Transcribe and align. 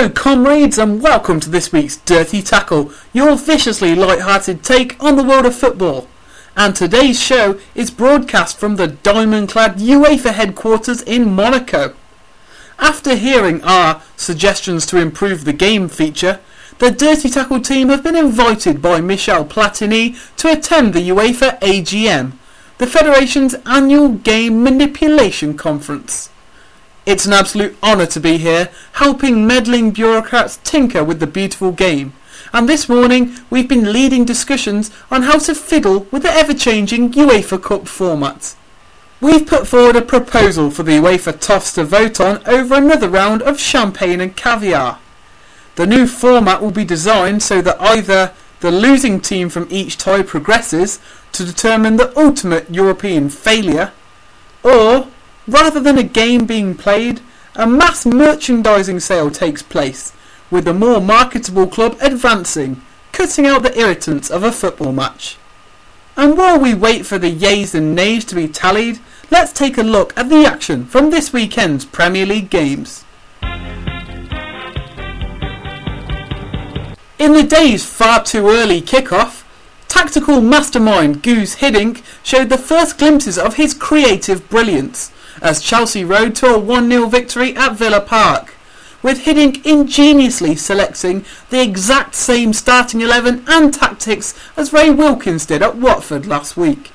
Hello, 0.00 0.08
comrades, 0.08 0.78
and 0.78 1.02
welcome 1.02 1.40
to 1.40 1.50
this 1.50 1.72
week's 1.72 1.98
Dirty 1.98 2.40
Tackle, 2.40 2.90
your 3.12 3.36
viciously 3.36 3.94
light-hearted 3.94 4.62
take 4.62 4.96
on 4.98 5.16
the 5.16 5.22
world 5.22 5.44
of 5.44 5.54
football. 5.54 6.08
And 6.56 6.74
today's 6.74 7.22
show 7.22 7.60
is 7.74 7.90
broadcast 7.90 8.56
from 8.56 8.76
the 8.76 8.86
diamond-clad 8.86 9.76
UEFA 9.76 10.32
headquarters 10.32 11.02
in 11.02 11.34
Monaco. 11.34 11.94
After 12.78 13.14
hearing 13.14 13.62
our 13.62 14.00
suggestions 14.16 14.86
to 14.86 14.96
improve 14.96 15.44
the 15.44 15.52
game 15.52 15.86
feature, 15.86 16.40
the 16.78 16.90
Dirty 16.90 17.28
Tackle 17.28 17.60
team 17.60 17.90
have 17.90 18.02
been 18.02 18.16
invited 18.16 18.80
by 18.80 19.02
Michel 19.02 19.44
Platini 19.44 20.16
to 20.38 20.50
attend 20.50 20.94
the 20.94 21.10
UEFA 21.10 21.60
AGM, 21.60 22.32
the 22.78 22.86
Federation's 22.86 23.54
annual 23.66 24.08
game 24.08 24.62
manipulation 24.62 25.58
conference. 25.58 26.30
It's 27.10 27.26
an 27.26 27.32
absolute 27.32 27.76
honour 27.82 28.06
to 28.06 28.20
be 28.20 28.36
here, 28.38 28.70
helping 28.92 29.44
meddling 29.44 29.90
bureaucrats 29.90 30.60
tinker 30.62 31.02
with 31.02 31.18
the 31.18 31.26
beautiful 31.26 31.72
game. 31.72 32.12
And 32.52 32.68
this 32.68 32.88
morning, 32.88 33.34
we've 33.50 33.68
been 33.68 33.92
leading 33.92 34.24
discussions 34.24 34.92
on 35.10 35.22
how 35.22 35.40
to 35.40 35.56
fiddle 35.56 36.06
with 36.12 36.22
the 36.22 36.30
ever-changing 36.30 37.10
UEFA 37.14 37.60
Cup 37.60 37.88
format. 37.88 38.54
We've 39.20 39.44
put 39.44 39.66
forward 39.66 39.96
a 39.96 40.02
proposal 40.02 40.70
for 40.70 40.84
the 40.84 40.98
UEFA 40.98 41.32
Toffs 41.32 41.74
to 41.74 41.82
vote 41.82 42.20
on 42.20 42.46
over 42.46 42.76
another 42.76 43.08
round 43.08 43.42
of 43.42 43.58
champagne 43.58 44.20
and 44.20 44.36
caviar. 44.36 45.00
The 45.74 45.88
new 45.88 46.06
format 46.06 46.62
will 46.62 46.70
be 46.70 46.84
designed 46.84 47.42
so 47.42 47.60
that 47.60 47.80
either 47.80 48.34
the 48.60 48.70
losing 48.70 49.20
team 49.20 49.48
from 49.48 49.66
each 49.68 49.98
tie 49.98 50.22
progresses 50.22 51.00
to 51.32 51.44
determine 51.44 51.96
the 51.96 52.16
ultimate 52.16 52.70
European 52.70 53.30
failure, 53.30 53.90
or 54.62 55.08
Rather 55.46 55.80
than 55.80 55.98
a 55.98 56.02
game 56.02 56.46
being 56.46 56.74
played, 56.74 57.20
a 57.54 57.66
mass 57.66 58.06
merchandising 58.06 59.00
sale 59.00 59.30
takes 59.30 59.62
place, 59.62 60.12
with 60.50 60.64
the 60.64 60.74
more 60.74 61.00
marketable 61.00 61.66
club 61.66 61.96
advancing, 62.00 62.80
cutting 63.12 63.46
out 63.46 63.62
the 63.62 63.78
irritants 63.78 64.30
of 64.30 64.42
a 64.42 64.52
football 64.52 64.92
match. 64.92 65.36
And 66.16 66.36
while 66.36 66.58
we 66.58 66.74
wait 66.74 67.06
for 67.06 67.18
the 67.18 67.34
yays 67.34 67.74
and 67.74 67.94
nays 67.94 68.24
to 68.26 68.34
be 68.34 68.48
tallied, 68.48 69.00
let's 69.30 69.52
take 69.52 69.78
a 69.78 69.82
look 69.82 70.16
at 70.16 70.28
the 70.28 70.44
action 70.44 70.84
from 70.84 71.10
this 71.10 71.32
weekend's 71.32 71.84
Premier 71.84 72.26
League 72.26 72.50
games. 72.50 73.04
In 77.18 77.32
the 77.32 77.42
day's 77.42 77.84
far 77.84 78.22
too 78.22 78.48
early 78.48 78.80
kick-off, 78.80 79.46
tactical 79.88 80.40
mastermind 80.40 81.22
Guus 81.22 81.56
Hiddink 81.56 82.02
showed 82.22 82.48
the 82.48 82.58
first 82.58 82.98
glimpses 82.98 83.38
of 83.38 83.54
his 83.54 83.74
creative 83.74 84.48
brilliance 84.48 85.12
as 85.40 85.62
Chelsea 85.62 86.04
rode 86.04 86.34
to 86.36 86.54
a 86.54 86.60
1-0 86.60 87.10
victory 87.10 87.56
at 87.56 87.74
Villa 87.74 88.00
Park, 88.00 88.54
with 89.02 89.24
Hiddink 89.24 89.64
ingeniously 89.64 90.56
selecting 90.56 91.24
the 91.48 91.62
exact 91.62 92.14
same 92.14 92.52
starting 92.52 93.00
11 93.00 93.44
and 93.48 93.72
tactics 93.72 94.38
as 94.56 94.72
Ray 94.72 94.90
Wilkins 94.90 95.46
did 95.46 95.62
at 95.62 95.76
Watford 95.76 96.26
last 96.26 96.56
week. 96.56 96.90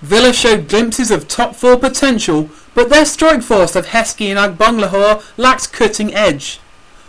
Villa 0.00 0.32
showed 0.32 0.68
glimpses 0.68 1.10
of 1.10 1.28
top 1.28 1.54
four 1.54 1.76
potential, 1.76 2.50
but 2.74 2.88
their 2.88 3.04
strike 3.04 3.42
force 3.42 3.76
of 3.76 3.86
Heskey 3.86 4.34
and 4.34 4.58
Agbonlahor 4.58 5.22
lacked 5.36 5.72
cutting 5.72 6.12
edge. 6.14 6.60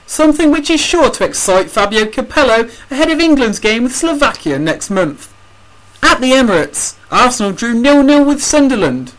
Something 0.05 0.51
which 0.51 0.69
is 0.69 0.81
sure 0.81 1.09
to 1.09 1.25
excite 1.25 1.69
Fabio 1.69 2.05
Capello 2.05 2.69
ahead 2.91 3.09
of 3.09 3.19
England's 3.19 3.59
game 3.59 3.83
with 3.83 3.95
Slovakia 3.95 4.59
next 4.59 4.89
month. 4.89 5.33
At 6.03 6.21
the 6.21 6.31
Emirates, 6.31 6.97
Arsenal 7.09 7.53
drew 7.53 7.81
0-0 7.81 8.27
with 8.27 8.43
Sunderland. 8.43 9.13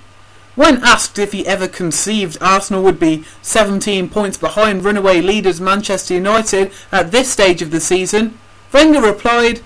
When 0.55 0.85
asked 0.85 1.19
if 1.19 1.33
he 1.33 1.47
ever 1.47 1.67
conceived 1.67 2.39
Arsenal 2.41 2.83
would 2.85 3.01
be 3.01 3.25
17 3.43 4.09
points 4.09 4.37
behind 4.37 4.85
runaway 4.85 5.21
leaders 5.21 5.61
Manchester 5.61 6.15
United 6.15 6.73
at 6.93 7.11
this 7.11 7.31
stage 7.31 7.61
of 7.61 7.73
the 7.73 7.81
season, 7.81 8.39
Wenger 8.73 9.01
replied, 9.01 9.63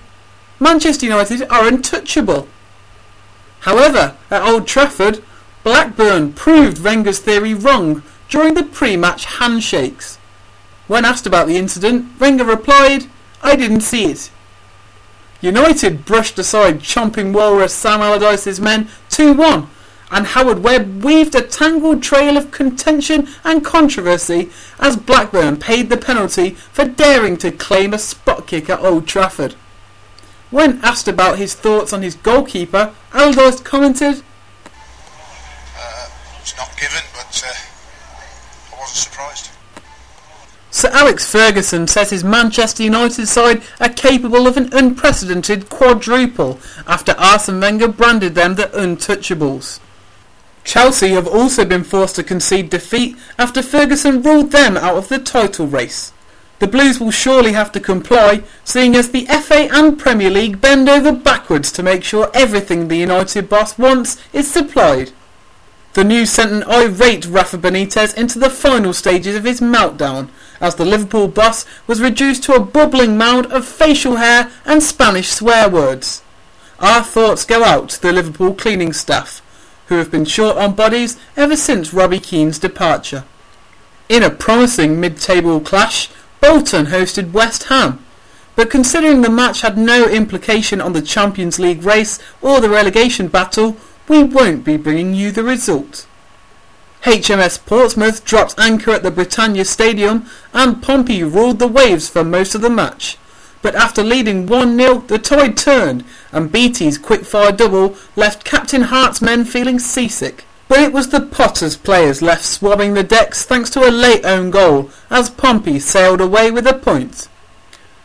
Manchester 0.59 1.05
United 1.05 1.43
are 1.43 1.67
untouchable. 1.67 2.47
However, 3.61 4.15
at 4.31 4.41
Old 4.41 4.67
Trafford, 4.67 5.23
Blackburn 5.63 6.33
proved 6.33 6.83
Wenger's 6.83 7.19
theory 7.19 7.53
wrong 7.53 8.01
during 8.27 8.55
the 8.55 8.63
pre-match 8.63 9.25
handshakes. 9.25 10.17
When 10.87 11.05
asked 11.05 11.27
about 11.27 11.47
the 11.47 11.57
incident, 11.57 12.19
Wenger 12.19 12.45
replied, 12.45 13.05
I 13.43 13.55
didn't 13.55 13.81
see 13.81 14.05
it. 14.05 14.31
United 15.39 16.03
brushed 16.03 16.39
aside 16.39 16.79
chomping 16.79 17.31
walrus 17.31 17.73
Sam 17.73 18.01
Allardyce's 18.01 18.59
men 18.59 18.89
2-1 19.09 19.67
and 20.11 20.27
Howard 20.27 20.63
Webb 20.63 21.03
weaved 21.03 21.35
a 21.35 21.41
tangled 21.41 22.01
trail 22.01 22.37
of 22.37 22.51
contention 22.51 23.27
and 23.43 23.63
controversy 23.63 24.49
as 24.79 24.97
Blackburn 24.97 25.57
paid 25.57 25.89
the 25.89 25.97
penalty 25.97 26.51
for 26.51 26.85
daring 26.85 27.37
to 27.37 27.51
claim 27.51 27.93
a 27.93 27.99
spot 27.99 28.47
kick 28.47 28.69
at 28.69 28.79
Old 28.79 29.07
Trafford. 29.07 29.55
When 30.49 30.79
asked 30.83 31.07
about 31.07 31.37
his 31.37 31.53
thoughts 31.53 31.93
on 31.93 32.01
his 32.01 32.15
goalkeeper, 32.15 32.93
Allardyce 33.13 33.61
commented, 33.61 34.23
uh, 35.77 36.09
It's 36.41 36.57
not 36.57 36.75
given, 36.75 37.03
but 37.13 37.43
uh, 37.45 38.75
I 38.75 38.79
wasn't 38.79 38.97
surprised. 38.97 39.51
Sir 40.71 40.89
Alex 40.91 41.31
Ferguson 41.31 41.87
says 41.87 42.09
his 42.09 42.23
Manchester 42.23 42.83
United 42.83 43.27
side 43.27 43.61
are 43.79 43.89
capable 43.89 44.47
of 44.47 44.57
an 44.57 44.69
unprecedented 44.71 45.69
quadruple 45.69 46.59
after 46.87 47.13
Arsene 47.17 47.59
Wenger 47.59 47.87
branded 47.87 48.33
them 48.33 48.55
the 48.55 48.63
Untouchables. 48.63 49.79
Chelsea 50.69 51.09
have 51.13 51.27
also 51.27 51.65
been 51.65 51.83
forced 51.83 52.15
to 52.17 52.23
concede 52.23 52.69
defeat 52.69 53.17
after 53.39 53.63
Ferguson 53.63 54.21
ruled 54.21 54.51
them 54.51 54.77
out 54.77 54.97
of 54.97 55.07
the 55.07 55.17
title 55.17 55.65
race. 55.65 56.13
The 56.59 56.67
Blues 56.67 56.99
will 56.99 57.09
surely 57.09 57.53
have 57.53 57.71
to 57.71 57.79
comply, 57.79 58.43
seeing 58.63 58.95
as 58.95 59.09
the 59.09 59.25
FA 59.25 59.67
and 59.73 59.97
Premier 59.97 60.29
League 60.29 60.61
bend 60.61 60.87
over 60.87 61.11
backwards 61.11 61.71
to 61.71 61.81
make 61.81 62.03
sure 62.03 62.29
everything 62.35 62.87
the 62.87 62.97
United 62.97 63.49
boss 63.49 63.79
wants 63.79 64.17
is 64.31 64.47
supplied. 64.51 65.11
The 65.93 66.03
news 66.03 66.29
sent 66.29 66.51
an 66.51 66.63
irate 66.65 67.25
Rafa 67.25 67.57
Benitez 67.57 68.15
into 68.15 68.37
the 68.37 68.51
final 68.51 68.93
stages 68.93 69.35
of 69.35 69.45
his 69.45 69.61
meltdown, 69.61 70.29
as 70.61 70.75
the 70.75 70.85
Liverpool 70.85 71.29
boss 71.29 71.65
was 71.87 71.99
reduced 71.99 72.43
to 72.43 72.53
a 72.53 72.59
bubbling 72.59 73.17
mound 73.17 73.47
of 73.47 73.65
facial 73.65 74.17
hair 74.17 74.51
and 74.65 74.83
Spanish 74.83 75.29
swear 75.29 75.67
words. 75.67 76.21
Our 76.79 77.01
thoughts 77.01 77.43
go 77.43 77.63
out 77.63 77.89
to 77.89 78.01
the 78.03 78.13
Liverpool 78.13 78.53
cleaning 78.53 78.93
staff, 78.93 79.41
who 79.89 79.95
have 79.95 80.09
been 80.09 80.25
short 80.25 80.55
on 80.55 80.73
bodies 80.73 81.17
ever 81.35 81.55
since 81.55 81.93
Robbie 81.93 82.19
Keane's 82.19 82.59
departure. 82.59 83.25
In 84.07 84.23
a 84.23 84.29
promising 84.29 84.99
mid-table 84.99 85.59
clash, 85.59 86.09
Bolton 86.39 86.85
hosted 86.87 87.31
West 87.31 87.63
Ham, 87.65 88.03
but 88.55 88.69
considering 88.69 89.21
the 89.21 89.29
match 89.29 89.61
had 89.61 89.77
no 89.77 90.07
implication 90.07 90.79
on 90.79 90.93
the 90.93 91.01
Champions 91.01 91.59
League 91.59 91.83
race 91.83 92.19
or 92.41 92.61
the 92.61 92.69
relegation 92.69 93.27
battle, 93.27 93.77
we 94.07 94.23
won't 94.23 94.63
be 94.63 94.77
bringing 94.77 95.13
you 95.13 95.31
the 95.31 95.43
result. 95.43 96.07
HMS 97.03 97.65
Portsmouth 97.65 98.25
dropped 98.25 98.59
anchor 98.59 98.91
at 98.91 99.03
the 99.03 99.11
Britannia 99.11 99.65
Stadium 99.65 100.25
and 100.53 100.83
Pompey 100.83 101.23
ruled 101.23 101.59
the 101.59 101.67
waves 101.67 102.09
for 102.09 102.23
most 102.23 102.55
of 102.55 102.61
the 102.61 102.69
match 102.69 103.17
but 103.61 103.75
after 103.75 104.03
leading 104.03 104.47
1-0 104.47 105.07
the 105.07 105.19
tide 105.19 105.57
turned 105.57 106.03
and 106.31 106.51
Beattie's 106.51 106.97
quick-fire 106.97 107.51
double 107.51 107.95
left 108.15 108.43
Captain 108.43 108.83
Hart's 108.83 109.21
men 109.21 109.45
feeling 109.45 109.79
seasick. 109.79 110.45
But 110.67 110.79
it 110.79 110.93
was 110.93 111.09
the 111.09 111.21
Potters 111.21 111.75
players 111.75 112.21
left 112.21 112.45
swabbing 112.45 112.93
the 112.93 113.03
decks 113.03 113.43
thanks 113.43 113.71
to 113.71 113.87
a 113.87 113.89
late 113.89 114.23
own 114.23 114.51
goal 114.51 114.91
as 115.09 115.29
Pompey 115.29 115.79
sailed 115.79 116.21
away 116.21 116.51
with 116.51 116.67
a 116.67 116.73
point. 116.75 117.27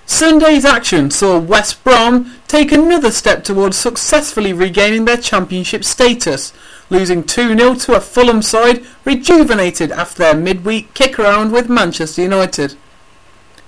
Sunday's 0.06 0.64
action 0.64 1.11
saw 1.11 1.38
West 1.38 1.82
Brom 1.82 2.34
take 2.46 2.73
another 2.73 3.11
step 3.11 3.43
towards 3.43 3.76
successfully 3.76 4.52
regaining 4.52 5.06
their 5.06 5.17
championship 5.17 5.82
status, 5.84 6.52
losing 6.90 7.23
2-0 7.23 7.82
to 7.84 7.94
a 7.94 8.00
Fulham 8.00 8.43
side 8.43 8.84
rejuvenated 9.05 9.90
after 9.93 10.19
their 10.19 10.34
midweek 10.34 10.93
kick 10.94 11.19
around 11.19 11.52
with 11.52 11.70
Manchester 11.70 12.23
United. 12.23 12.76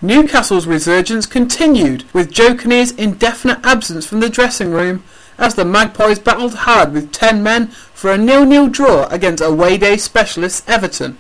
Newcastle's 0.07 0.69
resurgence 0.69 1.27
continued, 1.27 2.05
with 2.13 2.31
Joe 2.31 2.55
Kinnear's 2.55 2.93
indefinite 2.93 3.59
absence 3.65 4.07
from 4.07 4.21
the 4.21 4.31
dressing 4.31 4.71
room, 4.71 5.03
as 5.37 5.57
the 5.57 5.65
Magpies 5.65 6.21
battled 6.21 6.55
hard 6.55 6.93
with 6.93 7.11
ten 7.11 7.43
men 7.43 7.67
for 7.93 8.13
a 8.13 8.17
nil-nil 8.17 8.69
draw 8.69 9.07
against 9.09 9.43
away 9.43 9.77
day 9.77 9.97
specialists 9.97 10.63
Everton. 10.69 11.19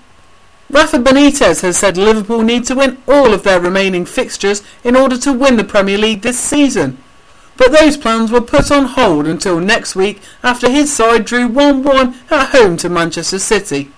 Rafa 0.70 0.98
Benitez 0.98 1.62
has 1.62 1.76
said 1.76 1.96
Liverpool 1.96 2.42
need 2.42 2.64
to 2.66 2.76
win 2.76 3.02
all 3.08 3.34
of 3.34 3.42
their 3.42 3.60
remaining 3.60 4.04
fixtures 4.04 4.62
in 4.84 4.94
order 4.94 5.18
to 5.18 5.32
win 5.32 5.56
the 5.56 5.64
Premier 5.64 5.98
League 5.98 6.22
this 6.22 6.38
season. 6.38 6.96
But 7.56 7.72
those 7.72 7.96
plans 7.96 8.30
were 8.30 8.40
put 8.40 8.70
on 8.70 8.84
hold 8.84 9.26
until 9.26 9.58
next 9.58 9.96
week 9.96 10.20
after 10.44 10.70
his 10.70 10.94
side 10.94 11.24
drew 11.24 11.48
1-1 11.48 12.30
at 12.30 12.50
home 12.50 12.76
to 12.78 12.88
Manchester 12.88 13.40
City. 13.40 13.90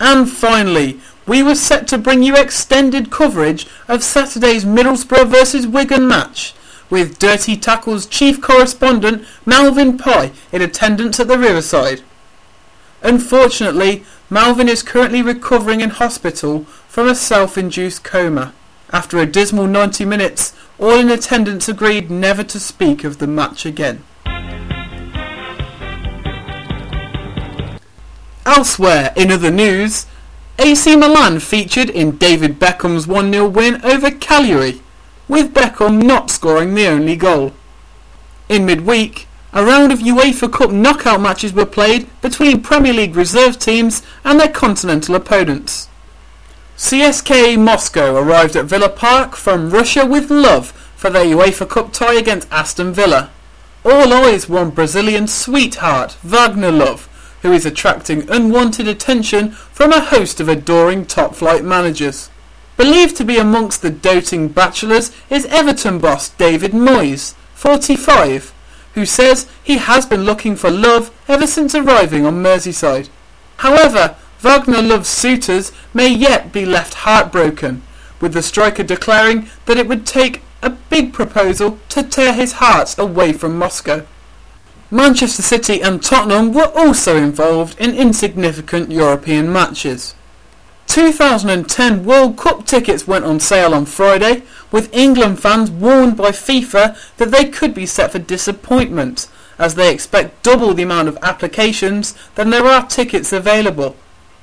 And 0.00 0.28
finally, 0.28 1.00
we 1.26 1.42
were 1.42 1.54
set 1.54 1.88
to 1.88 1.98
bring 1.98 2.22
you 2.22 2.36
extended 2.36 3.10
coverage 3.10 3.66
of 3.88 4.02
Saturday's 4.02 4.64
Middlesbrough 4.64 5.28
vs 5.28 5.66
Wigan 5.66 6.06
match, 6.06 6.54
with 6.90 7.18
Dirty 7.18 7.56
Tackle's 7.56 8.06
chief 8.06 8.40
correspondent 8.40 9.26
Malvin 9.46 9.96
Pye 9.96 10.32
in 10.52 10.62
attendance 10.62 11.18
at 11.18 11.28
the 11.28 11.38
Riverside. 11.38 12.02
Unfortunately, 13.02 14.04
Malvin 14.30 14.68
is 14.68 14.82
currently 14.82 15.22
recovering 15.22 15.80
in 15.80 15.90
hospital 15.90 16.64
from 16.88 17.08
a 17.08 17.14
self-induced 17.14 18.04
coma, 18.04 18.52
After 18.92 19.18
a 19.18 19.26
dismal 19.26 19.66
90 19.66 20.04
minutes, 20.04 20.54
all 20.78 21.00
in 21.00 21.10
attendance 21.10 21.68
agreed 21.68 22.10
never 22.10 22.44
to 22.44 22.60
speak 22.60 23.02
of 23.02 23.18
the 23.18 23.26
match 23.26 23.66
again. 23.66 24.04
Elsewhere, 28.46 29.12
in 29.16 29.32
other 29.32 29.50
news, 29.50 30.06
AC 30.58 30.94
Milan 30.94 31.40
featured 31.40 31.90
in 31.90 32.16
David 32.16 32.60
Beckham's 32.60 33.06
1-0 33.06 33.52
win 33.52 33.84
over 33.84 34.10
Cagliari, 34.10 34.80
with 35.26 35.52
Beckham 35.52 36.00
not 36.00 36.30
scoring 36.30 36.74
the 36.74 36.86
only 36.86 37.16
goal. 37.16 37.52
In 38.48 38.64
midweek, 38.64 39.26
a 39.52 39.64
round 39.64 39.92
of 39.92 39.98
UEFA 39.98 40.52
Cup 40.52 40.70
knockout 40.70 41.20
matches 41.20 41.52
were 41.52 41.66
played 41.66 42.08
between 42.20 42.62
Premier 42.62 42.92
League 42.92 43.16
reserve 43.16 43.58
teams 43.58 44.02
and 44.24 44.38
their 44.38 44.48
continental 44.48 45.14
opponents. 45.16 45.88
CSKA 46.76 47.58
Moscow 47.58 48.16
arrived 48.16 48.56
at 48.56 48.66
Villa 48.66 48.88
Park 48.88 49.36
from 49.36 49.70
Russia 49.70 50.04
with 50.06 50.30
love 50.30 50.70
for 50.96 51.10
their 51.10 51.24
UEFA 51.24 51.68
Cup 51.68 51.92
tie 51.92 52.14
against 52.14 52.50
Aston 52.52 52.92
Villa. 52.92 53.30
All 53.84 54.12
eyes 54.12 54.48
were 54.48 54.60
on 54.60 54.70
Brazilian 54.70 55.26
sweetheart 55.26 56.16
Wagner 56.22 56.72
Love, 56.72 57.08
who 57.44 57.52
is 57.52 57.66
attracting 57.66 58.26
unwanted 58.30 58.88
attention 58.88 59.50
from 59.50 59.92
a 59.92 60.00
host 60.00 60.40
of 60.40 60.48
adoring 60.48 61.04
top-flight 61.04 61.62
managers. 61.62 62.30
Believed 62.78 63.16
to 63.16 63.24
be 63.24 63.36
amongst 63.36 63.82
the 63.82 63.90
doting 63.90 64.48
bachelors 64.48 65.12
is 65.28 65.44
Everton 65.46 65.98
boss 65.98 66.30
David 66.30 66.72
Moyes, 66.72 67.34
45, 67.52 68.54
who 68.94 69.04
says 69.04 69.46
he 69.62 69.76
has 69.76 70.06
been 70.06 70.24
looking 70.24 70.56
for 70.56 70.70
love 70.70 71.12
ever 71.28 71.46
since 71.46 71.74
arriving 71.74 72.24
on 72.24 72.42
Merseyside. 72.42 73.10
However, 73.58 74.16
Wagner 74.38 74.80
Love's 74.80 75.10
suitors 75.10 75.70
may 75.92 76.08
yet 76.08 76.50
be 76.50 76.64
left 76.64 76.94
heartbroken, 76.94 77.82
with 78.22 78.32
the 78.32 78.40
striker 78.40 78.82
declaring 78.82 79.50
that 79.66 79.76
it 79.76 79.86
would 79.86 80.06
take 80.06 80.40
a 80.62 80.70
big 80.70 81.12
proposal 81.12 81.78
to 81.90 82.02
tear 82.02 82.32
his 82.32 82.52
hearts 82.54 82.96
away 82.96 83.34
from 83.34 83.58
Moscow. 83.58 84.06
Manchester 84.90 85.42
City 85.42 85.80
and 85.82 86.02
Tottenham 86.02 86.52
were 86.52 86.70
also 86.74 87.16
involved 87.16 87.78
in 87.80 87.94
insignificant 87.94 88.90
European 88.92 89.52
matches. 89.52 90.14
2010 90.86 92.04
World 92.04 92.36
Cup 92.36 92.66
tickets 92.66 93.06
went 93.06 93.24
on 93.24 93.40
sale 93.40 93.74
on 93.74 93.86
Friday, 93.86 94.42
with 94.70 94.94
England 94.94 95.40
fans 95.40 95.70
warned 95.70 96.16
by 96.16 96.30
FIFA 96.30 96.96
that 97.16 97.30
they 97.30 97.46
could 97.46 97.74
be 97.74 97.86
set 97.86 98.12
for 98.12 98.18
disappointment, 98.18 99.26
as 99.58 99.74
they 99.74 99.92
expect 99.92 100.42
double 100.42 100.74
the 100.74 100.82
amount 100.82 101.08
of 101.08 101.18
applications 101.22 102.14
than 102.34 102.50
there 102.50 102.66
are 102.66 102.86
tickets 102.86 103.32
available. 103.32 103.96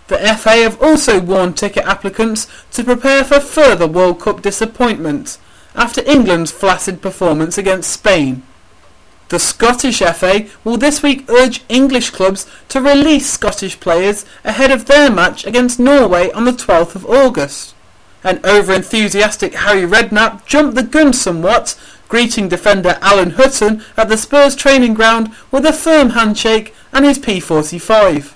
The 0.07 0.17
FA 0.17 0.63
have 0.63 0.81
also 0.81 1.21
warned 1.21 1.55
ticket 1.55 1.85
applicants 1.85 2.47
to 2.71 2.83
prepare 2.83 3.23
for 3.23 3.39
further 3.39 3.87
World 3.87 4.19
Cup 4.19 4.41
disappointment 4.41 5.37
after 5.75 6.03
England's 6.03 6.51
flaccid 6.51 7.01
performance 7.01 7.57
against 7.57 7.91
Spain. 7.93 8.43
The 9.31 9.39
Scottish 9.39 9.99
FA 9.99 10.47
will 10.65 10.75
this 10.75 11.01
week 11.01 11.23
urge 11.29 11.63
English 11.69 12.09
clubs 12.09 12.45
to 12.67 12.81
release 12.81 13.31
Scottish 13.31 13.79
players 13.79 14.25
ahead 14.43 14.71
of 14.71 14.87
their 14.87 15.09
match 15.09 15.45
against 15.45 15.79
Norway 15.79 16.29
on 16.31 16.43
the 16.43 16.51
12th 16.51 16.95
of 16.95 17.05
August. 17.05 17.73
An 18.25 18.41
over-enthusiastic 18.43 19.53
Harry 19.53 19.83
Redknapp 19.83 20.45
jumped 20.45 20.75
the 20.75 20.83
gun 20.83 21.13
somewhat, 21.13 21.79
greeting 22.09 22.49
defender 22.49 22.97
Alan 23.01 23.29
Hutton 23.31 23.81
at 23.95 24.09
the 24.09 24.17
Spurs 24.17 24.53
training 24.53 24.95
ground 24.95 25.33
with 25.49 25.65
a 25.65 25.71
firm 25.71 26.09
handshake 26.09 26.75
and 26.91 27.05
his 27.05 27.17
P45. 27.17 28.33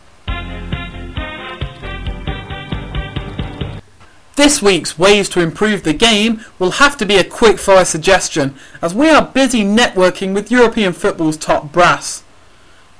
This 4.35 4.61
week's 4.61 4.99
Ways 4.99 5.29
to 5.29 5.39
Improve 5.39 5.83
the 5.83 5.93
Game 5.93 6.43
will 6.59 6.71
have 6.71 6.97
to 6.97 7.05
be 7.05 7.15
a 7.15 7.23
quick 7.23 7.57
fire 7.57 7.85
suggestion, 7.85 8.53
as 8.81 8.93
we 8.93 9.09
are 9.09 9.25
busy 9.25 9.63
networking 9.63 10.33
with 10.33 10.51
European 10.51 10.91
football's 10.91 11.37
top 11.37 11.71
brass. 11.71 12.21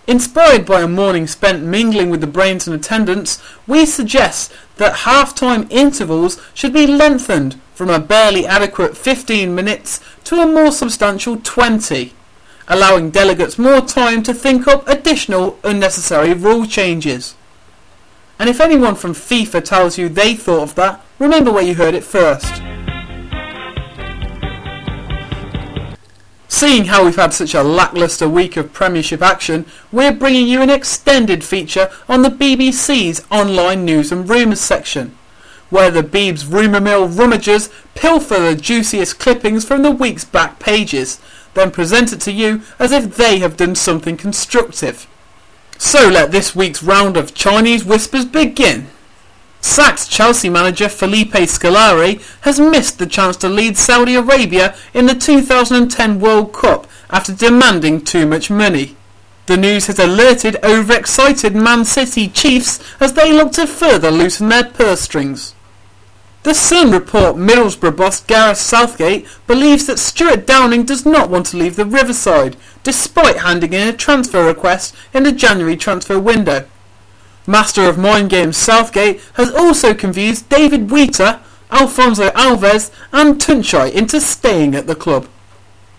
Inspired 0.08 0.66
by 0.66 0.82
a 0.82 0.88
morning 0.88 1.28
spent 1.28 1.62
mingling 1.62 2.10
with 2.10 2.22
the 2.22 2.28
brains 2.28 2.70
in 2.70 2.74
attendance, 2.74 3.44
we 3.68 3.86
suggest 3.86 4.54
that 4.78 5.00
half-time 5.00 5.68
intervals 5.70 6.42
should 6.54 6.72
be 6.72 6.88
lengthened 6.88 7.60
from 7.74 7.90
a 7.90 8.00
barely 8.00 8.46
adequate 8.46 8.96
15 8.96 9.54
minutes 9.54 10.00
to 10.24 10.40
a 10.40 10.46
more 10.46 10.72
substantial 10.72 11.36
20, 11.36 12.14
allowing 12.70 13.12
delegates 13.12 13.60
more 13.60 13.82
time 13.82 14.24
to 14.24 14.34
think 14.34 14.70
up 14.70 14.88
additional 14.88 15.60
unnecessary 15.66 16.34
rule 16.34 16.66
changes. 16.66 17.36
And 18.40 18.50
if 18.50 18.62
anyone 18.62 18.96
from 18.96 19.12
FIFA 19.12 19.66
tells 19.66 19.98
you 19.98 20.08
they 20.08 20.34
thought 20.34 20.64
of 20.64 20.76
that, 20.76 21.05
remember 21.19 21.51
where 21.51 21.63
you 21.63 21.75
heard 21.75 21.94
it 21.94 22.03
first. 22.03 22.62
Seeing 26.47 26.85
how 26.85 27.03
we've 27.03 27.17
had 27.17 27.33
such 27.33 27.53
a 27.53 27.63
lacklustre 27.63 28.29
week 28.29 28.56
of 28.56 28.71
Premiership 28.71 29.21
action, 29.21 29.65
we're 29.91 30.13
bringing 30.13 30.47
you 30.47 30.62
an 30.62 30.69
extended 30.69 31.44
feature 31.44 31.91
on 32.07 32.21
the 32.21 32.29
BBC's 32.29 33.25
online 33.29 33.83
news 33.83 34.09
and 34.09 34.29
rumours 34.29 34.62
section, 34.62 35.17
where 35.69 35.91
the 35.91 36.01
Beebs 36.01 36.50
rumour 36.50 36.79
mill 36.79 37.09
rummagers 37.09 37.69
pilfer 37.94 38.39
the 38.39 38.56
juiciest 38.56 39.19
clippings 39.19 39.65
from 39.65 39.81
the 39.81 39.91
week's 39.91 40.23
back 40.23 40.57
pages, 40.59 41.19
then 41.56 41.71
present 41.71 42.13
it 42.13 42.21
to 42.21 42.31
you 42.31 42.62
as 42.79 42.94
if 42.94 43.17
they 43.17 43.39
have 43.39 43.57
done 43.57 43.75
something 43.75 44.15
constructive. 44.15 45.07
So 45.77 46.07
let 46.07 46.31
this 46.31 46.56
week's 46.56 46.81
round 46.81 47.17
of 47.17 47.33
Chinese 47.33 47.83
whispers 47.83 48.23
begin. 48.23 48.88
Sacked 49.65 50.12
Chelsea 50.12 50.47
manager 50.47 50.88
Felipe 50.88 51.33
Scolari 51.33 52.21
has 52.41 52.59
missed 52.59 53.00
the 53.00 53.07
chance 53.07 53.35
to 53.38 53.50
lead 53.50 53.77
Saudi 53.77 54.13
Arabia 54.13 54.75
in 54.94 55.07
the 55.07 55.15
2010 55.15 56.19
World 56.19 56.53
Cup 56.53 56.88
after 57.09 57.33
demanding 57.33 58.01
too 58.01 58.27
much 58.27 58.51
money. 58.51 58.95
The 59.47 59.57
news 59.57 59.88
has 59.88 59.97
alerted 59.97 60.63
overexcited 60.63 61.56
Man 61.56 61.83
City 61.83 62.27
Chiefs 62.27 62.79
as 63.00 63.13
they 63.13 63.33
look 63.33 63.53
to 63.53 63.65
further 63.65 64.12
loosen 64.12 64.50
their 64.50 64.65
purse 64.65 65.01
strings. 65.01 65.56
The 66.44 66.53
Sun 66.53 66.91
report 66.91 67.35
Middlesbrough 67.35 67.97
boss 67.97 68.21
Gareth 68.21 68.59
Southgate 68.59 69.27
believes 69.47 69.88
that 69.88 69.98
Stuart 69.98 70.45
Downing 70.45 70.86
does 70.86 71.07
not 71.07 71.31
want 71.31 71.48
to 71.48 71.57
leave 71.57 71.75
the 71.75 71.88
Riverside, 71.88 72.55
despite 72.84 73.38
handing 73.38 73.74
in 73.74 73.88
a 73.88 73.93
transfer 73.93 74.45
request 74.45 74.95
in 75.12 75.24
the 75.24 75.31
January 75.31 75.75
transfer 75.75 76.19
window. 76.19 76.67
Master 77.48 77.88
of 77.88 77.98
Mind 77.98 78.30
Games 78.30 78.58
Southgate 78.58 79.22
has 79.34 79.52
also 79.54 79.94
convinced 79.94 80.50
David 80.50 80.90
Wheater, 80.90 81.40
Alfonso 81.72 82.30
Alves 82.30 82.92
and 83.12 83.40
Tuncay 83.40 83.92
into 83.92 84.20
staying 84.20 84.75
at 84.75 84.88
the 84.88 84.96
club. 84.96 85.28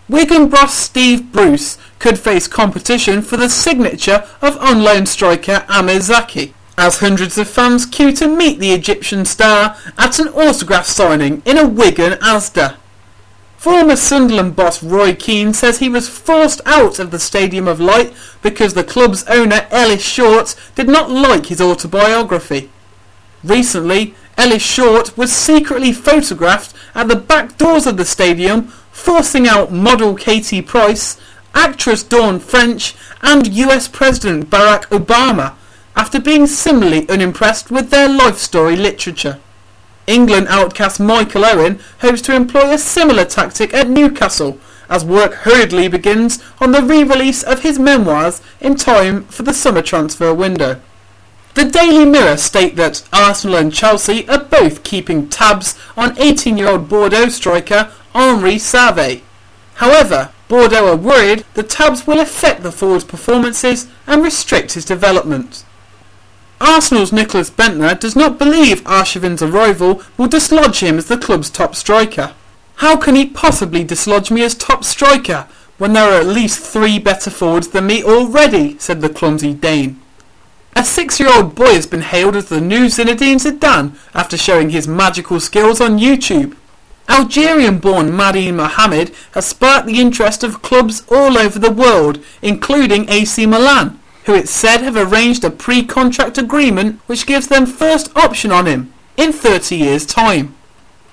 Wigan 0.09 0.49
boss 0.49 0.75
Steve 0.75 1.33
Bruce 1.33 1.79
could 1.99 2.19
face 2.19 2.47
competition 2.47 3.23
for 3.23 3.37
the 3.37 3.49
signature 3.49 4.25
of 4.41 4.57
on-loan 4.59 5.07
striker 5.07 5.65
Amr 5.69 6.01
Zaki 6.01 6.55
as 6.79 6.99
hundreds 6.99 7.39
of 7.39 7.49
fans 7.49 7.87
queue 7.87 8.13
to 8.13 8.29
meet 8.29 8.59
the 8.59 8.73
Egyptian 8.73 9.25
star 9.25 9.77
at 9.99 10.19
an 10.19 10.29
autograph 10.29 10.87
signing 10.87 11.43
in 11.45 11.59
a 11.59 11.67
Wigan 11.67 12.13
Asda. 12.21 12.77
Former 13.67 13.97
Sunderland 13.97 14.55
boss 14.55 14.81
Roy 14.81 15.13
Keane 15.13 15.53
says 15.53 15.81
he 15.81 15.89
was 15.89 16.09
forced 16.09 16.61
out 16.67 17.01
of 17.01 17.11
the 17.11 17.19
Stadium 17.19 17.67
of 17.67 17.81
Light 17.81 18.15
because 18.41 18.75
the 18.75 18.85
club's 18.85 19.25
owner 19.25 19.67
Ellis 19.73 20.05
Short 20.05 20.55
did 20.77 20.87
not 20.87 21.11
like 21.11 21.47
his 21.47 21.61
autobiography. 21.61 22.71
Recently, 23.43 24.15
Ellis 24.39 24.63
Short 24.63 25.19
was 25.19 25.33
secretly 25.33 25.93
photographed 25.93 26.77
at 26.95 27.09
the 27.09 27.17
back 27.17 27.59
doors 27.59 27.89
of 27.89 27.97
the 27.97 28.05
stadium, 28.05 28.69
forcing 28.93 29.49
out 29.49 29.73
model 29.73 30.15
Katie 30.15 30.63
Price, 30.63 31.21
actress 31.53 32.05
Dawn 32.05 32.39
French, 32.39 32.95
and 33.21 33.53
US 33.53 33.89
President 33.89 34.49
Barack 34.49 34.85
Obama 34.91 35.57
after 35.97 36.21
being 36.21 36.47
similarly 36.47 37.09
unimpressed 37.09 37.73
with 37.73 37.91
their 37.91 38.09
life 38.09 38.39
story 38.39 38.77
literature. 38.77 39.41
England 40.07 40.47
outcast 40.49 41.01
Michael 41.01 41.45
Owen 41.45 41.81
hopes 42.01 42.23
to 42.23 42.35
employ 42.35 42.73
a 42.73 42.79
similar 42.79 43.25
tactic 43.25 43.75
at 43.75 43.89
Newcastle 43.89 44.59
as 44.89 45.05
work 45.05 45.35
hurriedly 45.35 45.89
begins 45.89 46.43
on 46.61 46.73
the 46.73 46.83
re-release 46.83 47.43
of 47.43 47.63
his 47.63 47.79
memoirs 47.79 48.41
in 48.61 48.77
time 48.77 49.25
for 49.25 49.43
the 49.43 49.53
summer 49.53 49.83
transfer 49.83 50.33
window. 50.33 50.81
The 51.55 51.65
Daily 51.65 52.05
Mirror 52.05 52.37
state 52.37 52.77
that 52.77 53.03
Arsenal 53.13 53.57
and 53.57 53.73
Chelsea 53.73 54.29
are 54.29 54.45
both 54.45 54.85
keeping 54.85 55.29
tabs 55.29 55.77
on 55.97 56.15
18-year-old 56.17 56.89
Bordeaux 56.89 57.31
striker 57.31 57.91
Henri 58.15 58.57
Saivet. 58.57 59.23
However, 59.77 60.31
Bordeaux 60.49 60.89
are 60.89 60.97
worried 60.97 61.45
the 61.55 61.63
tabs 61.63 62.07
will 62.07 62.21
affect 62.21 62.63
the 62.63 62.71
forward's 62.71 63.05
performances 63.05 63.89
and 64.07 64.23
restrict 64.23 64.75
his 64.75 64.85
development. 64.85 65.65
Arsenal's 66.67 67.13
Nicholas 67.13 67.49
Bendtner 67.49 67.99
does 67.99 68.17
not 68.17 68.41
believe 68.41 68.83
Arshavin's 68.83 69.41
arrival 69.41 70.03
will 70.19 70.27
dislodge 70.27 70.81
him 70.81 70.99
as 70.99 71.07
the 71.07 71.17
club's 71.17 71.49
top 71.49 71.77
striker. 71.77 72.35
How 72.77 72.97
can 72.97 73.15
he 73.15 73.25
possibly 73.25 73.85
dislodge 73.85 74.33
me 74.33 74.43
as 74.43 74.57
top 74.57 74.83
striker 74.83 75.47
when 75.79 75.93
there 75.93 76.11
are 76.11 76.21
at 76.21 76.27
least 76.27 76.59
three 76.59 76.99
better 76.99 77.31
forwards 77.31 77.69
than 77.69 77.87
me 77.87 78.03
already, 78.03 78.77
said 78.81 79.01
the 79.01 79.09
clumsy 79.09 79.55
Dane. 79.55 80.01
A 80.75 80.85
six-year-old 80.85 81.55
boy 81.55 81.75
has 81.75 81.87
been 81.87 82.01
hailed 82.01 82.35
as 82.35 82.49
the 82.49 82.61
new 82.61 82.87
Zinedine 82.87 83.37
Zidane 83.37 83.97
after 84.13 84.37
showing 84.37 84.71
his 84.71 84.89
magical 84.89 85.39
skills 85.39 85.81
on 85.81 86.01
YouTube. 86.01 86.57
Algerian-born 87.09 88.11
Mady 88.11 88.53
Mohamed 88.53 89.15
has 89.35 89.47
sparked 89.47 89.87
the 89.87 90.01
interest 90.01 90.43
of 90.43 90.63
clubs 90.63 91.05
all 91.13 91.39
over 91.39 91.61
the 91.61 91.71
world, 91.71 92.19
including 92.43 93.09
AC 93.09 93.47
Milan, 93.47 94.01
who 94.27 94.35
it's 94.35 94.51
said 94.51 94.83
have 94.83 94.97
arranged 94.97 95.45
a 95.45 95.51
pre-contract 95.51 96.37
agreement 96.37 97.01
which 97.07 97.27
gives 97.27 97.47
them 97.49 97.65
first 97.65 98.15
option 98.17 98.53
on 98.53 98.67
him 98.67 98.93
in 99.17 99.33
30 99.33 99.77
years' 99.77 100.05
time. 100.05 100.55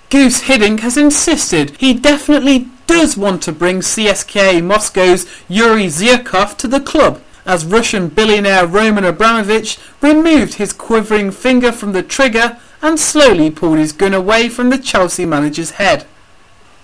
Guus 0.10 0.43
Hiddink 0.43 0.82
has 0.82 0.98
insisted 0.98 1.77
he 1.77 1.93
definitely 1.93 2.67
does 2.86 3.15
want 3.15 3.41
to 3.43 3.51
bring 3.51 3.79
CSKA 3.79 4.63
Moscow's 4.63 5.25
Yuri 5.48 5.88
Zhirkov 5.88 6.58
to 6.58 6.67
the 6.67 6.79
club, 6.79 7.22
as 7.46 7.65
Russian 7.65 8.10
billionaire 8.10 8.67
Roman 8.67 9.05
Abramovich 9.05 9.77
removed 10.01 10.55
his 10.55 10.74
quivering 10.74 11.32
finger 11.32 11.72
from 11.72 11.93
the 11.93 12.03
trigger 12.03 12.58
and 12.82 13.00
slowly 13.00 13.50
pulled 13.50 13.77
his 13.77 13.91
gun 13.91 14.13
away 14.13 14.50
from 14.50 14.70
the 14.70 14.77
Chelsea 14.77 15.25
manager's 15.25 15.72
head. 15.72 16.05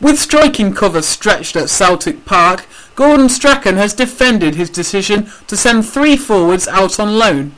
With 0.02 0.18
striking 0.18 0.74
cover 0.74 1.02
stretched 1.02 1.56
at 1.56 1.70
Celtic 1.70 2.24
Park, 2.26 2.66
Gordon 3.00 3.30
Strachan 3.30 3.78
has 3.78 3.94
defended 3.94 4.56
his 4.56 4.70
decision 4.70 5.32
to 5.48 5.56
send 5.56 5.88
three 5.88 6.18
forwards 6.18 6.68
out 6.68 7.00
on 7.00 7.18
loan. 7.18 7.54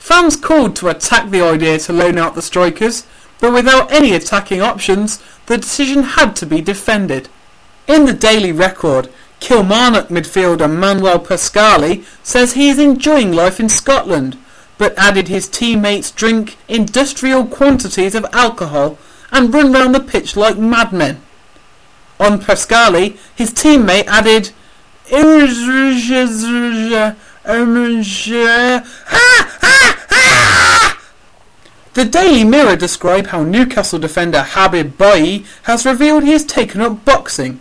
Fans 0.00 0.34
called 0.34 0.74
to 0.74 0.88
attack 0.88 1.30
the 1.30 1.40
idea 1.40 1.78
to 1.78 1.92
loan 1.92 2.18
out 2.18 2.34
the 2.34 2.42
strikers, 2.42 3.06
but 3.38 3.52
without 3.52 3.92
any 3.92 4.14
attacking 4.14 4.60
options, 4.60 5.22
the 5.46 5.58
decision 5.58 6.02
had 6.02 6.34
to 6.34 6.44
be 6.44 6.60
defended. 6.60 7.28
In 7.86 8.04
the 8.04 8.12
Daily 8.12 8.50
Record, 8.50 9.08
Kilmarnock 9.38 10.08
midfielder 10.08 10.68
Manuel 10.68 11.20
Pascali 11.20 12.04
says 12.24 12.54
he 12.54 12.68
is 12.68 12.80
enjoying 12.80 13.30
life 13.30 13.60
in 13.60 13.68
Scotland 13.68 14.36
but 14.76 14.98
added 14.98 15.28
his 15.28 15.48
teammates 15.48 16.10
drink 16.10 16.56
industrial 16.66 17.46
quantities 17.46 18.16
of 18.16 18.26
alcohol 18.32 18.98
and 19.30 19.54
run 19.54 19.70
round 19.72 19.94
the 19.94 20.00
pitch 20.00 20.36
like 20.36 20.58
madmen. 20.58 21.22
On 22.18 22.40
Pascali, 22.40 23.16
his 23.36 23.52
teammate 23.52 24.08
added, 24.08 24.50
The 31.94 32.04
Daily 32.04 32.44
Mirror 32.44 32.76
describe 32.76 33.26
how 33.26 33.42
Newcastle 33.42 33.98
defender 33.98 34.44
Habib 34.46 34.96
Beye 34.96 35.42
has 35.64 35.84
revealed 35.84 36.22
he 36.22 36.30
has 36.30 36.44
taken 36.44 36.80
up 36.80 37.04
boxing 37.04 37.60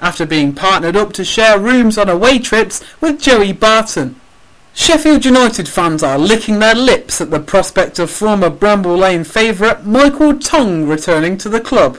after 0.00 0.26
being 0.26 0.52
partnered 0.52 0.96
up 0.96 1.12
to 1.12 1.24
share 1.24 1.58
rooms 1.60 1.98
on 1.98 2.08
away 2.08 2.40
trips 2.40 2.82
with 3.00 3.20
Joey 3.20 3.52
Barton. 3.52 4.16
Sheffield 4.74 5.24
United 5.24 5.68
fans 5.68 6.02
are 6.02 6.18
licking 6.18 6.58
their 6.58 6.74
lips 6.74 7.20
at 7.20 7.30
the 7.30 7.38
prospect 7.40 8.00
of 8.00 8.10
former 8.10 8.50
Bramall 8.50 8.98
Lane 8.98 9.22
favourite 9.22 9.86
Michael 9.86 10.38
Tonge 10.38 10.88
returning 10.88 11.38
to 11.38 11.48
the 11.48 11.60
club. 11.60 11.98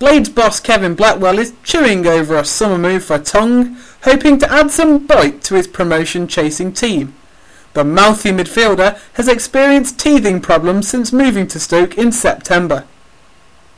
Blades 0.00 0.28
boss 0.28 0.58
Kevin 0.58 0.96
Blackwell 0.96 1.38
is 1.38 1.52
chewing 1.62 2.04
over 2.08 2.36
a 2.36 2.44
summer 2.44 2.76
move 2.76 3.04
for 3.04 3.20
Tonge, 3.20 3.76
hoping 4.02 4.38
to 4.38 4.52
add 4.52 4.70
some 4.70 5.06
bite 5.06 5.42
to 5.42 5.54
his 5.54 5.66
promotion-chasing 5.66 6.72
team. 6.72 7.14
The 7.74 7.84
mouthy 7.84 8.30
midfielder 8.30 8.98
has 9.14 9.28
experienced 9.28 9.98
teething 9.98 10.40
problems 10.40 10.88
since 10.88 11.12
moving 11.12 11.46
to 11.48 11.60
Stoke 11.60 11.96
in 11.96 12.12
September. 12.12 12.84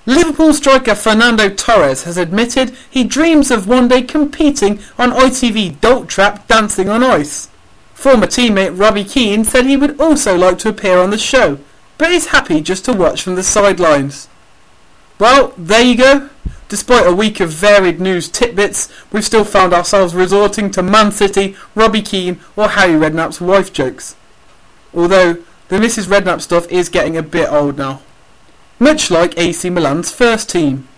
Liverpool 0.06 0.52
striker 0.52 0.94
Fernando 0.94 1.48
Torres 1.48 2.02
has 2.04 2.18
admitted 2.18 2.76
he 2.90 3.04
dreams 3.04 3.50
of 3.50 3.66
one 3.66 3.88
day 3.88 4.02
competing 4.02 4.80
on 4.98 5.12
ITV 5.12 5.80
Dolt 5.80 6.08
Trap 6.08 6.46
Dancing 6.46 6.88
on 6.88 7.02
Ice. 7.02 7.48
Former 7.94 8.26
teammate 8.26 8.78
Robbie 8.78 9.04
Keane 9.04 9.44
said 9.44 9.64
he 9.64 9.78
would 9.78 9.98
also 9.98 10.36
like 10.36 10.58
to 10.58 10.68
appear 10.68 10.98
on 10.98 11.10
the 11.10 11.16
show, 11.16 11.58
but 11.96 12.10
is 12.10 12.26
happy 12.26 12.60
just 12.60 12.84
to 12.84 12.92
watch 12.92 13.22
from 13.22 13.36
the 13.36 13.42
sidelines. 13.42 14.28
Well, 15.18 15.54
there 15.56 15.82
you 15.82 15.96
go. 15.96 16.28
Despite 16.74 17.06
a 17.06 17.14
week 17.14 17.38
of 17.38 17.50
varied 17.50 18.00
news 18.00 18.28
tidbits, 18.28 18.88
we've 19.12 19.24
still 19.24 19.44
found 19.44 19.72
ourselves 19.72 20.12
resorting 20.12 20.72
to 20.72 20.82
Man 20.82 21.12
City, 21.12 21.54
Robbie 21.76 22.02
Keane, 22.02 22.40
or 22.56 22.70
Harry 22.70 22.94
Redknapp's 22.94 23.40
wife 23.40 23.72
jokes. 23.72 24.16
Although, 24.92 25.34
the 25.68 25.76
Mrs. 25.76 26.08
Redknapp 26.08 26.40
stuff 26.40 26.66
is 26.72 26.88
getting 26.88 27.16
a 27.16 27.22
bit 27.22 27.48
old 27.48 27.78
now. 27.78 28.02
Much 28.80 29.08
like 29.08 29.38
AC 29.38 29.70
Milan's 29.70 30.10
first 30.10 30.50
team. 30.50 30.88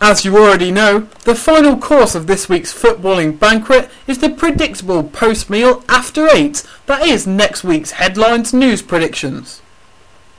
As 0.00 0.24
you 0.24 0.36
already 0.36 0.72
know, 0.72 1.06
the 1.22 1.36
final 1.36 1.76
course 1.76 2.16
of 2.16 2.26
this 2.26 2.48
week's 2.48 2.74
footballing 2.74 3.38
banquet 3.38 3.88
is 4.08 4.18
the 4.18 4.30
predictable 4.30 5.04
post-meal 5.04 5.84
after 5.88 6.26
8 6.26 6.66
that 6.86 7.06
is 7.06 7.24
next 7.24 7.62
week's 7.62 7.92
headlines 7.92 8.52
news 8.52 8.82
predictions. 8.82 9.61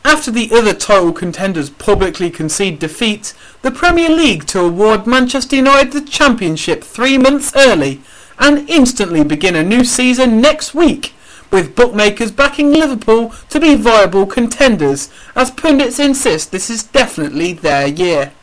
After 0.05 0.31
the 0.31 0.51
other 0.51 0.74
title 0.74 1.13
contenders 1.13 1.69
publicly 1.69 2.29
concede 2.29 2.79
defeat, 2.79 3.33
the 3.62 3.72
Premier 3.72 4.10
League 4.10 4.45
to 4.48 4.60
award 4.60 5.07
Manchester 5.07 5.55
United 5.55 5.93
the 5.93 6.01
championship 6.01 6.83
three 6.83 7.17
months 7.17 7.53
early 7.55 8.01
and 8.38 8.69
instantly 8.69 9.24
begin 9.24 9.55
a 9.55 9.63
new 9.63 9.83
season 9.86 10.41
next 10.41 10.74
week, 10.75 11.13
with 11.51 11.75
bookmakers 11.75 12.31
backing 12.31 12.74
Liverpool 12.74 13.33
to 13.50 13.60
be 13.60 13.75
viable 13.75 14.25
contenders, 14.25 15.10
as 15.36 15.51
pundits 15.51 16.00
insist 16.00 16.51
this 16.51 16.69
is 16.69 16.83
definitely 16.83 17.53
their 17.53 17.88
year 17.88 18.33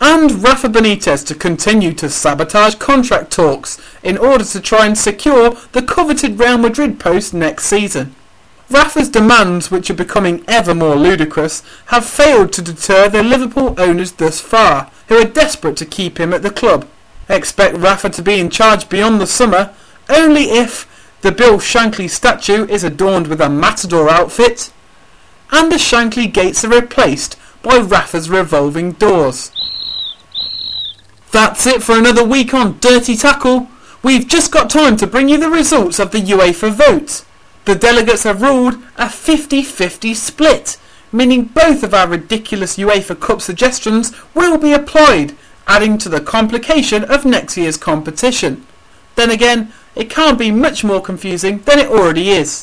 and 0.00 0.42
Rafa 0.42 0.68
Benitez 0.68 1.24
to 1.26 1.34
continue 1.34 1.94
to 1.94 2.10
sabotage 2.10 2.74
contract 2.74 3.30
talks 3.30 3.80
in 4.02 4.18
order 4.18 4.44
to 4.44 4.60
try 4.60 4.86
and 4.86 4.98
secure 4.98 5.56
the 5.72 5.82
coveted 5.82 6.38
Real 6.38 6.58
Madrid 6.58 7.00
post 7.00 7.32
next 7.32 7.64
season. 7.64 8.14
Rafa's 8.70 9.10
demands, 9.10 9.70
which 9.70 9.90
are 9.90 9.94
becoming 9.94 10.44
ever 10.48 10.74
more 10.74 10.96
ludicrous, 10.96 11.62
have 11.86 12.04
failed 12.04 12.52
to 12.54 12.62
deter 12.62 13.08
the 13.08 13.22
Liverpool 13.22 13.74
owners 13.78 14.12
thus 14.12 14.40
far, 14.40 14.90
who 15.08 15.16
are 15.16 15.24
desperate 15.24 15.76
to 15.76 15.86
keep 15.86 16.18
him 16.18 16.32
at 16.32 16.42
the 16.42 16.50
club. 16.50 16.88
Expect 17.28 17.76
Rafa 17.76 18.10
to 18.10 18.22
be 18.22 18.40
in 18.40 18.50
charge 18.50 18.88
beyond 18.88 19.20
the 19.20 19.26
summer, 19.26 19.74
only 20.08 20.44
if 20.44 20.90
the 21.20 21.32
Bill 21.32 21.58
Shankly 21.58 22.08
statue 22.08 22.66
is 22.66 22.84
adorned 22.84 23.28
with 23.28 23.40
a 23.40 23.48
matador 23.48 24.08
outfit, 24.10 24.72
and 25.50 25.70
the 25.70 25.76
Shankly 25.76 26.32
gates 26.32 26.64
are 26.64 26.68
replaced 26.68 27.38
by 27.62 27.78
Rafa's 27.78 28.28
revolving 28.28 28.92
doors. 28.92 29.50
That's 31.32 31.66
it 31.66 31.82
for 31.82 31.98
another 31.98 32.24
week 32.24 32.54
on 32.54 32.78
Dirty 32.78 33.16
Tackle. 33.16 33.68
We've 34.02 34.28
just 34.28 34.52
got 34.52 34.70
time 34.70 34.96
to 34.98 35.06
bring 35.06 35.28
you 35.28 35.38
the 35.38 35.50
results 35.50 35.98
of 35.98 36.12
the 36.12 36.20
UEFA 36.20 36.72
vote. 36.72 37.24
The 37.64 37.74
delegates 37.74 38.24
have 38.24 38.42
ruled 38.42 38.74
a 38.96 39.06
50-50 39.06 40.14
split, 40.14 40.76
meaning 41.12 41.44
both 41.44 41.82
of 41.82 41.94
our 41.94 42.06
ridiculous 42.06 42.76
UEFA 42.76 43.18
Cup 43.18 43.40
suggestions 43.40 44.12
will 44.34 44.58
be 44.58 44.72
applied, 44.72 45.34
adding 45.66 45.96
to 45.98 46.08
the 46.08 46.20
complication 46.20 47.04
of 47.04 47.24
next 47.24 47.56
year's 47.56 47.78
competition. 47.78 48.66
Then 49.14 49.30
again, 49.30 49.72
it 49.94 50.10
can't 50.10 50.38
be 50.38 50.50
much 50.50 50.84
more 50.84 51.00
confusing 51.00 51.60
than 51.60 51.78
it 51.78 51.88
already 51.88 52.30
is. 52.30 52.62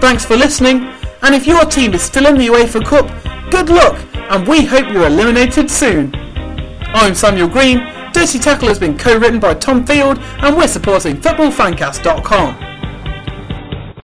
Thanks 0.00 0.26
for 0.26 0.36
listening, 0.36 0.84
and 1.22 1.34
if 1.34 1.46
your 1.46 1.64
team 1.64 1.94
is 1.94 2.02
still 2.02 2.26
in 2.26 2.36
the 2.36 2.48
UEFA 2.48 2.84
Cup, 2.84 3.06
good 3.50 3.70
luck, 3.70 3.98
and 4.14 4.46
we 4.46 4.66
hope 4.66 4.92
you're 4.92 5.06
eliminated 5.06 5.70
soon. 5.70 6.14
I'm 6.14 7.14
Samuel 7.14 7.48
Green, 7.48 7.78
Dirty 8.12 8.38
Tackle 8.38 8.68
has 8.68 8.78
been 8.78 8.96
co-written 8.96 9.38
by 9.38 9.52
Tom 9.54 9.84
Field 9.84 10.18
and 10.18 10.56
we're 10.56 10.68
supporting 10.68 11.16
footballfancast.com. 11.16 12.75